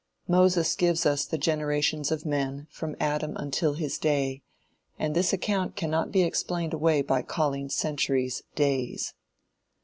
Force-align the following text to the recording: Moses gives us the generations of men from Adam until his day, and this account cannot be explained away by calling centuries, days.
Moses 0.27 0.73
gives 0.75 1.05
us 1.05 1.25
the 1.27 1.37
generations 1.37 2.09
of 2.09 2.25
men 2.25 2.65
from 2.71 2.95
Adam 2.99 3.37
until 3.37 3.73
his 3.75 3.99
day, 3.99 4.41
and 4.97 5.15
this 5.15 5.31
account 5.31 5.75
cannot 5.75 6.11
be 6.11 6.23
explained 6.23 6.73
away 6.73 7.03
by 7.03 7.21
calling 7.21 7.69
centuries, 7.69 8.41
days. 8.55 9.13